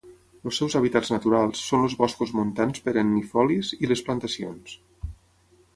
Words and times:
Els 0.51 0.55
seus 0.61 0.75
hàbitats 0.79 1.11
naturals 1.15 1.61
són 1.65 1.85
els 1.89 1.95
boscos 1.99 2.33
montans 2.41 2.83
perennifolis 2.87 3.73
i 3.79 3.91
les 3.93 4.05
plantacions. 4.09 4.77